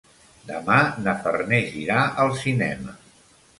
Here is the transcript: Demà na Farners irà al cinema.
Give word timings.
Demà 0.51 0.77
na 1.09 1.13
Farners 1.27 1.77
irà 1.83 2.01
al 2.25 2.35
cinema. 2.43 2.99